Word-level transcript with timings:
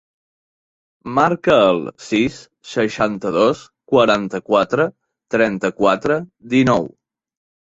Marca 1.17 1.57
el 1.65 1.81
sis, 2.05 2.39
seixanta-dos, 2.71 3.61
quaranta-quatre, 3.93 4.89
trenta-quatre, 5.37 6.19
dinou. 6.57 6.91